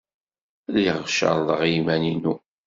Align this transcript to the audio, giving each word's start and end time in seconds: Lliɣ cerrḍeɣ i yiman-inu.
Lliɣ 0.75 0.97
cerrḍeɣ 1.15 1.59
i 1.63 1.69
yiman-inu. 1.73 2.33